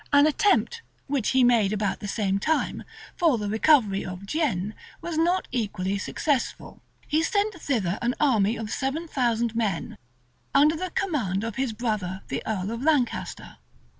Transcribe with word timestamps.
An 0.11 0.25
attempt, 0.25 0.81
which 1.05 1.29
he 1.29 1.43
made 1.43 1.71
about 1.71 1.99
the 1.99 2.07
same 2.07 2.39
time, 2.39 2.83
for 3.15 3.37
the 3.37 3.47
recovery 3.47 4.03
of 4.03 4.25
Guienne, 4.25 4.73
was 4.99 5.15
not 5.15 5.47
equally 5.51 5.99
successful. 5.99 6.81
He 7.07 7.21
sent 7.21 7.53
thither 7.53 7.99
an 8.01 8.15
army 8.19 8.57
of 8.57 8.71
seven 8.71 9.07
thousand 9.07 9.55
men, 9.55 9.99
under 10.55 10.75
the 10.75 10.89
command 10.89 11.43
of 11.43 11.57
his 11.57 11.71
brother, 11.71 12.23
the 12.29 12.41
earl 12.47 12.71
of 12.71 12.81
Lancaster. 12.81 13.57